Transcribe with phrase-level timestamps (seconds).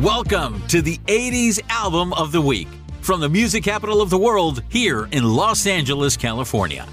[0.00, 2.68] Welcome to the 80s Album of the Week
[3.02, 6.88] from the music capital of the world here in Los Angeles, California.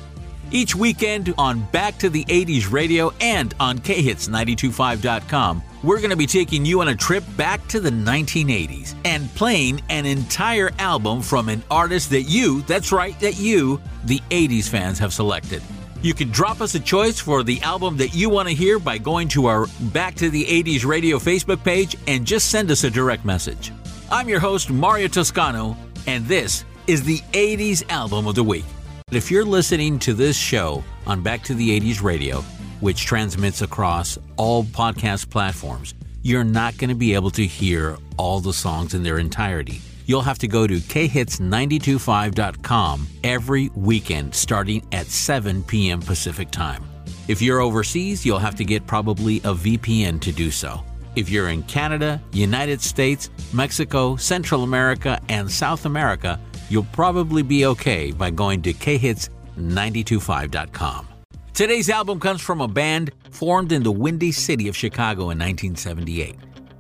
[0.52, 6.28] Each weekend on Back to the 80s Radio and on KHits925.com, we're going to be
[6.28, 11.48] taking you on a trip back to the 1980s and playing an entire album from
[11.48, 15.64] an artist that you, that's right, that you, the 80s fans, have selected.
[16.04, 19.00] You can drop us a choice for the album that you want to hear by
[19.00, 22.92] going to our Back to the 80s Radio Facebook page and just send us a
[22.92, 23.72] direct message.
[24.12, 28.64] I'm your host, Mario Toscano, and this is the 80s Album of the Week.
[29.12, 32.42] If you're listening to this show on Back to the 80s Radio,
[32.80, 38.40] which transmits across all podcast platforms, you're not going to be able to hear all
[38.40, 39.82] the songs in their entirety.
[40.08, 46.02] You'll have to go to khits925.com every weekend starting at 7 p.m.
[46.02, 46.84] Pacific Time.
[47.28, 50.82] If you're overseas, you'll have to get probably a VPN to do so.
[51.18, 56.40] If you're in Canada, United States, Mexico, Central America, and South America,
[56.70, 61.08] you'll probably be okay by going to khits925.com.
[61.54, 66.36] Today's album comes from a band formed in the windy city of Chicago in 1978,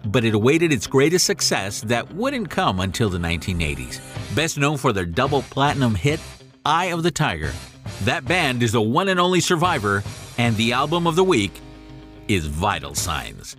[0.05, 3.99] but it awaited its greatest success that wouldn't come until the 1980s.
[4.35, 6.19] Best known for their double platinum hit,
[6.65, 7.51] Eye of the Tiger,
[8.03, 10.03] that band is the one and only survivor,
[10.37, 11.59] and the album of the week
[12.27, 13.55] is Vital Signs.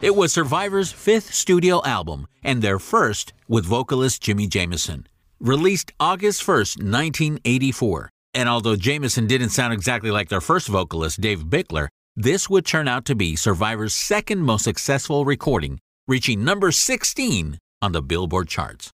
[0.00, 5.06] It was Survivor's fifth studio album and their first with vocalist Jimi Jamison
[5.40, 8.10] released August 1st, 1984.
[8.34, 12.88] And although Jamison didn't sound exactly like their first vocalist, Dave Bickler, this would turn
[12.88, 18.90] out to be Survivor's second most successful recording, reaching number 16 on the Billboard charts.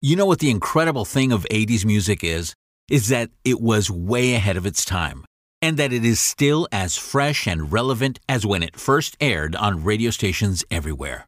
[0.00, 2.54] You know what the incredible thing of 80s music is?
[2.90, 5.24] Is that it was way ahead of its time,
[5.62, 9.84] and that it is still as fresh and relevant as when it first aired on
[9.84, 11.26] radio stations everywhere.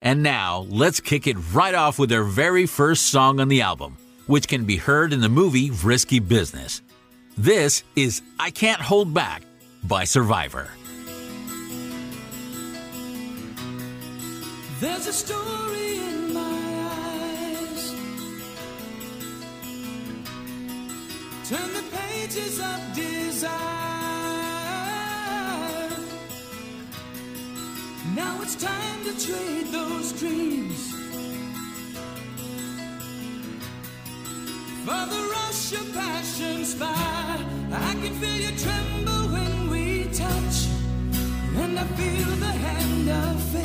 [0.00, 3.96] And now, let's kick it right off with their very first song on the album
[4.26, 6.82] which can be heard in the movie Risky Business.
[7.36, 9.42] This is I Can't Hold Back
[9.86, 10.70] by Survivor.
[14.80, 16.40] There's a story in my
[16.90, 17.92] eyes.
[21.48, 23.50] Turn the pages of desire.
[28.14, 30.92] Now it's time to trade those dreams.
[34.84, 37.40] For the rush of passion's fire,
[37.72, 39.63] I can feel you tremble when
[40.24, 40.58] touch.
[41.62, 43.63] And I feel the hand of fate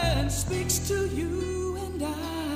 [0.00, 2.49] silence speaks to you and I.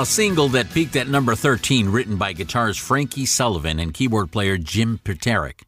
[0.00, 4.56] A single that peaked at number 13, written by guitarist Frankie Sullivan and keyboard player
[4.56, 5.64] Jim Peterik.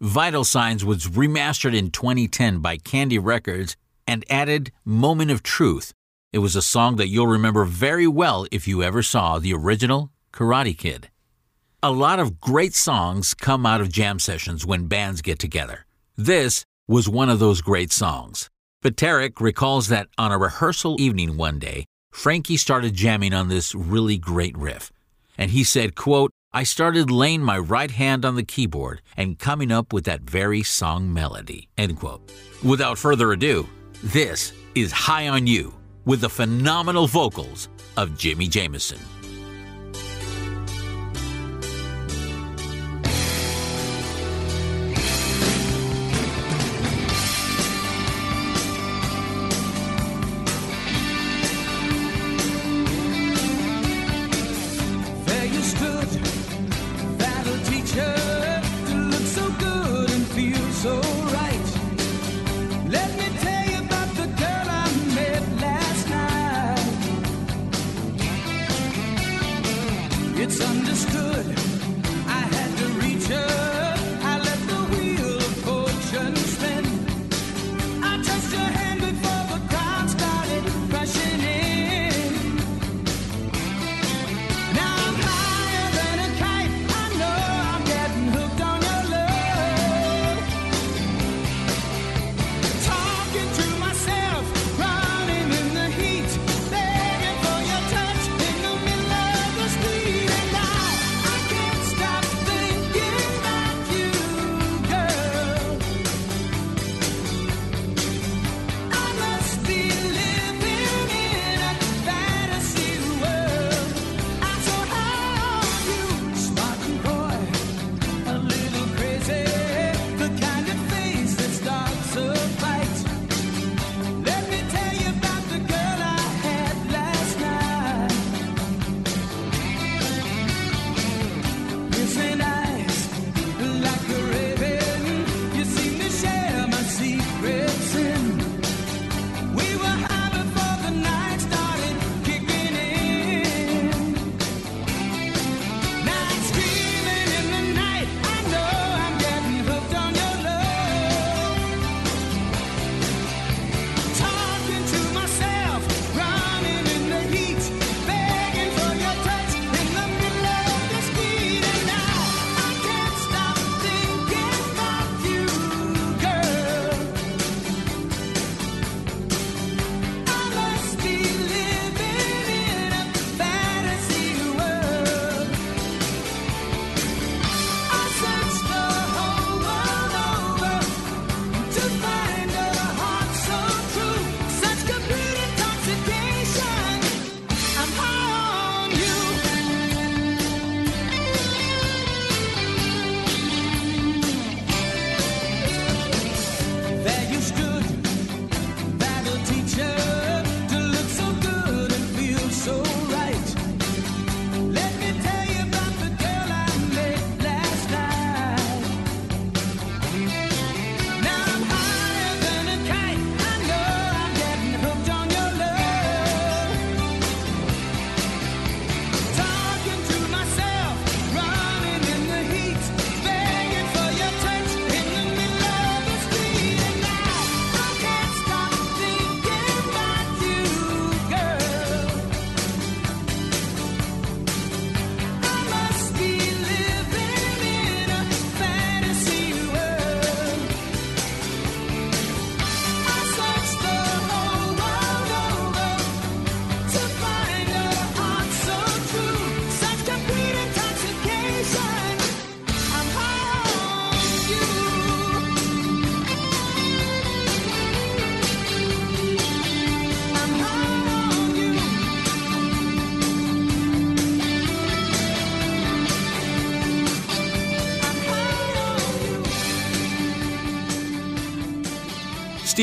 [0.00, 5.92] Vital Signs was remastered in 2010 by Candy Records and added Moment of Truth.
[6.32, 10.10] It was a song that you'll remember very well if you ever saw the original
[10.32, 11.08] Karate Kid.
[11.80, 15.86] A lot of great songs come out of jam sessions when bands get together.
[16.16, 18.50] This was one of those great songs.
[18.82, 21.84] Peterik recalls that on a rehearsal evening one day,
[22.16, 24.90] Frankie started jamming on this really great riff.
[25.36, 29.70] And he said, quote, I started laying my right hand on the keyboard and coming
[29.70, 31.68] up with that very song melody.
[31.76, 32.22] End quote.
[32.64, 33.68] Without further ado,
[34.02, 35.74] this is High on You
[36.06, 37.68] with the phenomenal vocals
[37.98, 38.98] of Jimi Jamison.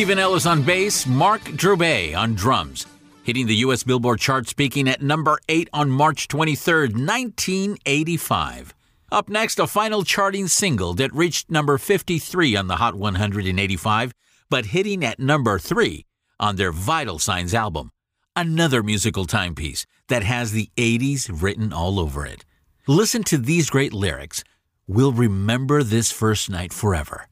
[0.04, 2.86] Stephan Ellis on bass, Mark Droubay on drums.
[3.24, 3.84] Hitting the U.S.
[3.84, 8.74] Billboard chart, speaking at number 8 on March 23, 1985.
[9.14, 14.12] Up next, a final charting single that reached number 53 on the Hot 185,
[14.50, 16.06] but hitting at number 3
[16.38, 17.90] on their Vital Signs album.
[18.36, 22.44] Another musical timepiece that has the 80s written all over it.
[22.90, 24.44] Listen to these great lyrics.
[24.86, 27.30] We'll remember this first night forever.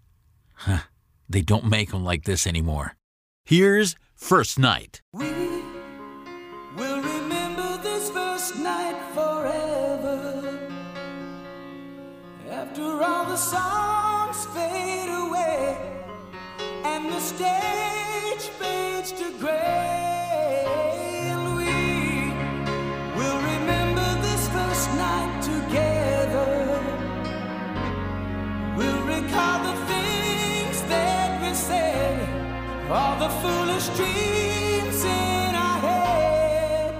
[0.53, 0.83] Huh.
[1.31, 2.97] They don't make them like this anymore.
[3.45, 5.01] Here's First Night.
[5.13, 5.29] We
[6.75, 10.59] will remember this first night forever.
[12.49, 15.77] After all the songs fade away
[16.83, 20.10] and the stage fades to gray.
[32.91, 36.93] all the foolish dreams in our head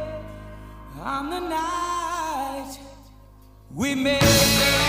[1.01, 2.77] on the night
[3.73, 4.80] we made.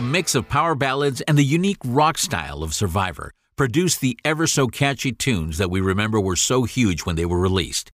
[0.00, 4.46] A mix of power ballads and the unique rock style of Survivor produced the ever
[4.46, 7.92] so catchy tunes that we remember were so huge when they were released.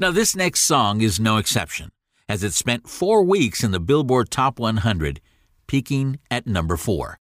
[0.00, 1.92] Now, this next song is no exception,
[2.28, 5.20] as it spent four weeks in the Billboard Top 100,
[5.68, 7.18] peaking at number four.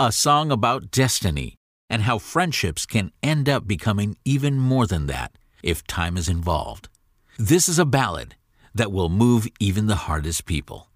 [0.00, 1.54] A song about destiny
[1.88, 5.30] and how friendships can end up becoming even more than that
[5.62, 6.88] if time is involved.
[7.38, 8.34] This is a ballad
[8.74, 10.88] that will move even the hardest people.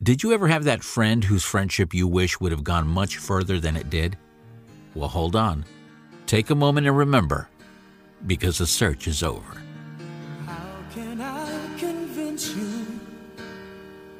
[0.00, 3.58] Did you ever have that friend whose friendship you wish would have gone much further
[3.58, 4.16] than it did?
[4.94, 5.64] Well, hold on.
[6.26, 7.48] Take a moment and remember,
[8.24, 9.60] because the search is over.
[10.46, 12.86] How can I convince you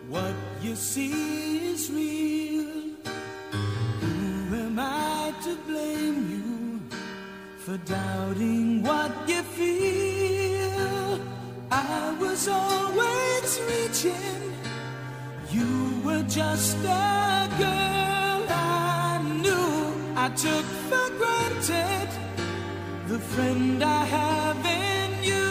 [0.09, 2.97] what you see is real?
[4.01, 6.81] Who am I to blame you
[7.59, 11.21] for doubting what you feel?
[11.71, 14.53] I was always reaching,
[15.51, 19.93] you were just a girl I knew.
[20.15, 22.09] I took for granted
[23.07, 25.51] the friend I have in you.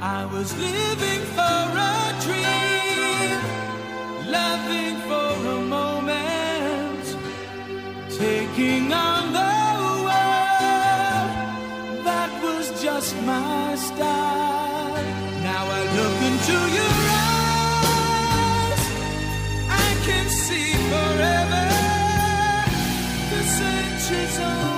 [0.00, 1.62] I was living for
[1.94, 3.40] a dream,
[4.38, 7.04] loving for a moment,
[8.10, 9.54] taking on the
[10.06, 11.32] world.
[12.04, 14.11] That was just my style.
[24.32, 24.71] Search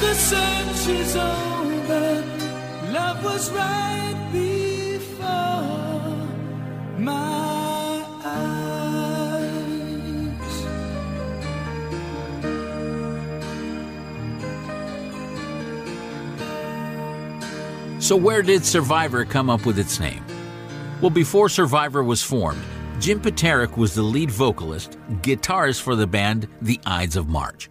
[0.00, 2.24] The search is over.
[2.92, 5.26] Love was right before
[6.98, 8.44] my eyes.
[17.98, 20.24] So, where did Survivor come up with its name?
[21.00, 22.62] Well, before Survivor was formed,
[23.00, 27.68] Jim Peterik was the lead vocalist, guitarist for the band The Ides of March.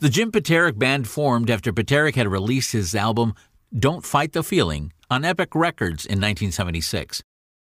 [0.00, 3.32] The Jim Peterik Band formed after Peterik had released his album
[3.76, 7.22] Don't Fight the Feeling on Epic Records in 1976.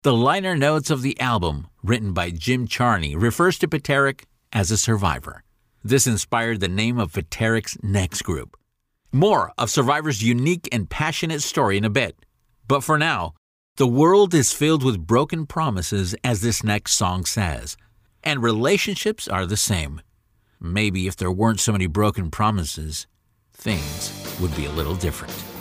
[0.03, 4.79] The liner notes of the album, written by Jim Charney, refers to Peterik as a
[4.79, 5.45] survivor.
[5.85, 8.57] This inspired the name of Peterik's next group.
[9.13, 12.17] More of Survivor's unique and passionate story in a bit.
[12.67, 13.35] But for now,
[13.77, 17.77] the world is filled with broken promises, as this next song says,
[18.25, 20.01] and relationships are the same.
[20.61, 23.07] Maybe if there weren't so many broken promises,
[23.53, 25.56] things would be a little different.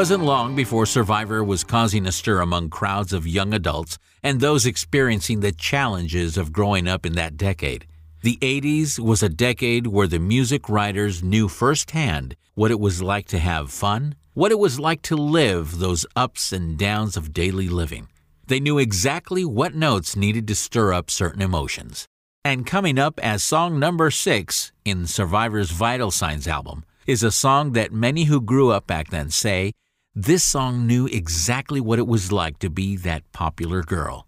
[0.00, 4.64] Wasn't long before Survivor was causing a stir among crowds of young adults and those
[4.64, 7.86] experiencing the challenges of growing up in that decade.
[8.22, 13.26] The 80s was a decade where the music writers knew firsthand what it was like
[13.26, 17.68] to have fun, what it was like to live those ups and downs of daily
[17.68, 18.08] living.
[18.46, 22.06] They knew exactly what notes needed to stir up certain emotions.
[22.42, 27.72] And coming up as song number six in Survivor's Vital Signs album is a song
[27.72, 29.72] that many who grew up back then say
[30.14, 34.26] this song knew exactly what it was like to be that popular girl.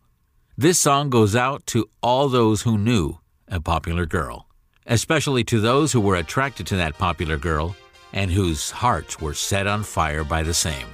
[0.57, 3.19] This song goes out to all those who knew
[3.49, 4.47] a popular girl,
[4.87, 7.75] especially to those who were attracted to that popular girl
[8.13, 10.87] and whose hearts were set on fire by the same.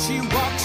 [0.00, 0.59] She walks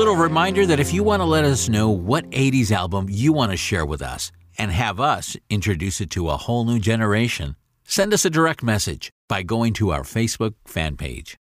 [0.00, 3.50] little reminder that if you want to let us know what 80s album you want
[3.50, 8.14] to share with us and have us introduce it to a whole new generation, send
[8.14, 11.36] us a direct message by going to our Facebook fan page.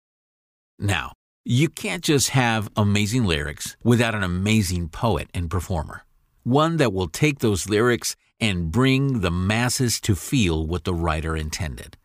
[0.77, 1.13] Now,
[1.45, 6.05] you can't just have amazing lyrics without an amazing poet and performer.
[6.43, 11.37] One that will take those lyrics and bring the masses to feel what the writer
[11.37, 11.97] intended.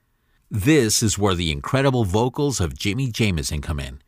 [0.52, 4.04] This is where the incredible vocals of Jimi Jamison come in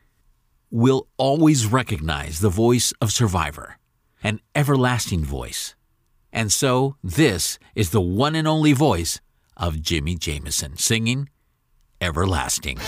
[0.71, 3.77] will always recognize the voice of Survivor,
[4.23, 5.75] an everlasting voice.
[6.33, 9.21] And so, this is the one and only voice
[9.55, 11.29] of Jimi Jamison singing
[12.01, 12.79] Everlasting.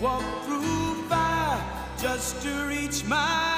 [0.00, 1.60] Walk through fire
[1.98, 3.57] just to reach my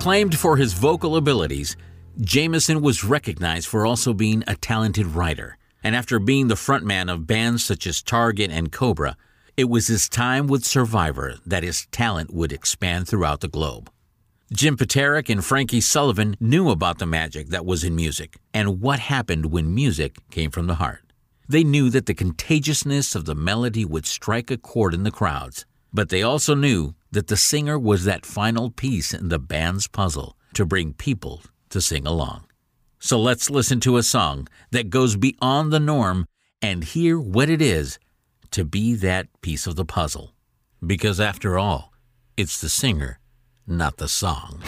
[0.00, 1.76] Acclaimed for his vocal abilities,
[2.22, 5.58] Jamison was recognized for also being a talented writer.
[5.84, 9.14] And after being the frontman of bands such as Target and Cobra,
[9.58, 13.90] it was his time with Survivor that his talent would expand throughout the globe.
[14.54, 19.00] Jim Peterik and Frankie Sullivan knew about the magic that was in music and what
[19.00, 21.12] happened when music came from the heart.
[21.46, 25.66] They knew that the contagiousness of the melody would strike a chord in the crowds,
[25.92, 30.36] but they also knew that the singer was that final piece in the band's puzzle
[30.54, 32.44] to bring people to sing along.
[32.98, 36.26] So let's listen to a song that goes beyond the norm
[36.60, 37.98] and hear what it is
[38.50, 40.34] to be that piece of the puzzle.
[40.84, 41.92] Because after all,
[42.36, 43.18] it's the singer,
[43.66, 44.62] not the song.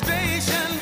[0.00, 0.81] Is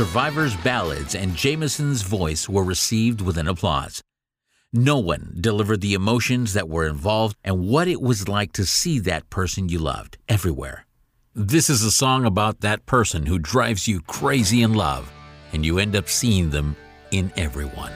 [0.00, 4.00] Survivor's ballads and Jamison's voice were received with an applause.
[4.72, 8.98] No one delivered the emotions that were involved and what it was like to see
[9.00, 10.86] that person you loved everywhere.
[11.34, 15.12] This is a song about that person who drives you crazy in love,
[15.52, 16.76] and you end up seeing them
[17.10, 17.92] in everyone.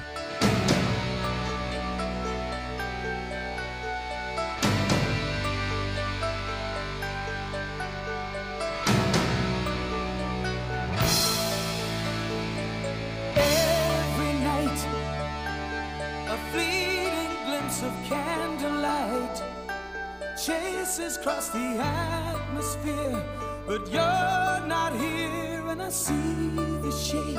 [20.99, 23.21] Across the atmosphere.
[23.67, 27.37] But you're not here, and I see the shape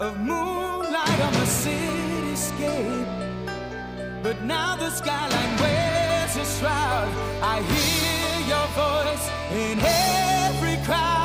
[0.00, 3.06] of moonlight on the cityscape.
[4.22, 7.08] But now the skyline wears a shroud.
[7.40, 11.21] I hear your voice in every crowd,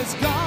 [0.00, 0.37] It's gone.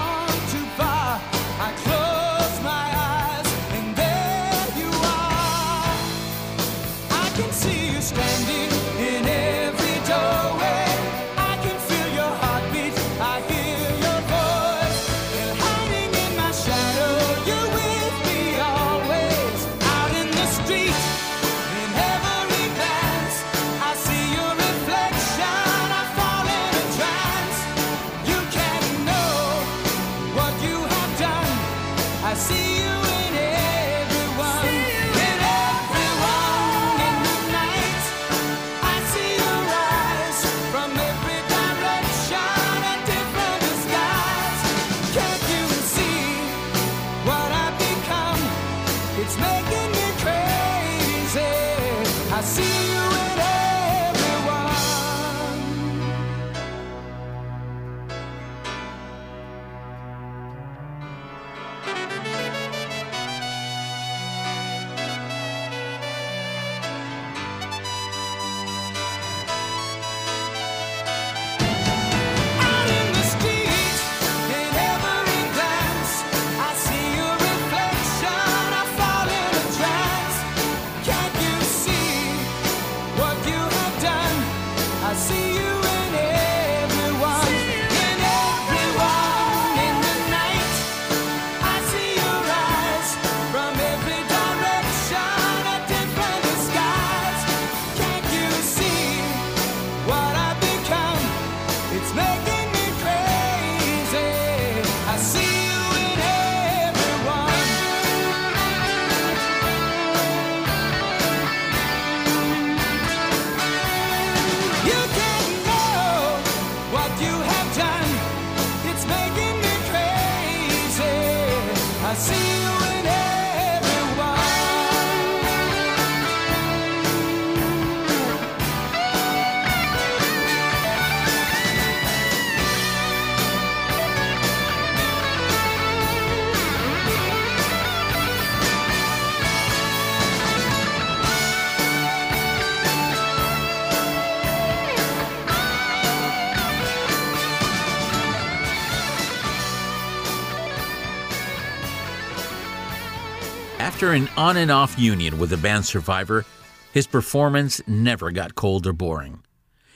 [154.02, 156.44] After an on and off union with the band Survivor,
[156.92, 159.44] his performance never got cold or boring.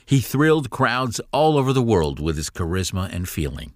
[0.04, 3.72] He thrilled crowds all over the world with his charisma and feeling.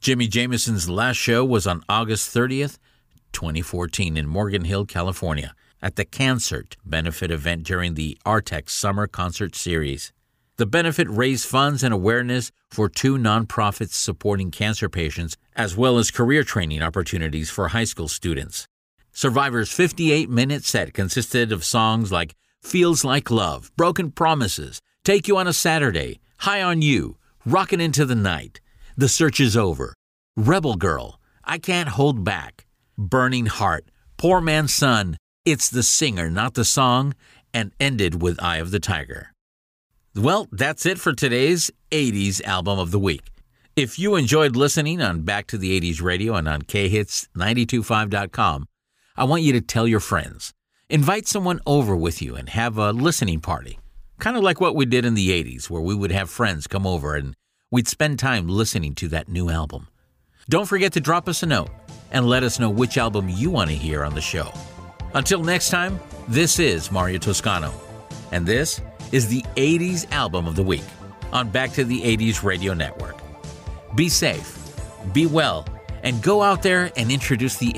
[0.00, 2.78] Jimi Jamison's last show was on August 30th,
[3.32, 9.56] 2014, in Morgan Hill, California, at the Cancert benefit event during the Artex Summer Concert
[9.56, 10.12] Series.
[10.58, 16.12] The benefit raised funds and awareness for two nonprofits supporting cancer patients, as well as
[16.12, 18.68] career training opportunities for high school students.
[19.12, 25.36] Survivor's 58 minute set consisted of songs like Feels Like Love, Broken Promises, Take You
[25.36, 28.60] on a Saturday, High on You, Rockin' Into the Night,
[28.96, 29.94] The Search is Over,
[30.36, 36.54] Rebel Girl, I Can't Hold Back, Burning Heart, Poor Man's Son, It's the Singer, Not
[36.54, 37.14] the Song,
[37.52, 39.32] and ended with Eye of the Tiger.
[40.14, 43.22] Well, that's it for today's 80s Album of the Week.
[43.76, 48.66] If you enjoyed listening on Back to the 80s Radio and on khits925.com,
[49.20, 50.54] I want you to tell your friends.
[50.88, 53.78] Invite someone over with you and have a listening party.
[54.18, 56.86] Kind of like what we did in the 80s, where we would have friends come
[56.86, 57.34] over and
[57.70, 59.88] we'd spend time listening to that new album.
[60.48, 61.68] Don't forget to drop us a note
[62.10, 64.50] and let us know which album you want to hear on the show.
[65.12, 67.74] Until next time, this is Mario Toscano,
[68.32, 68.80] and this
[69.12, 70.84] is the 80s Album of the Week
[71.30, 73.18] on Back to the 80s Radio Network.
[73.94, 74.56] Be safe,
[75.12, 75.66] be well,
[76.02, 77.74] and go out there and introduce the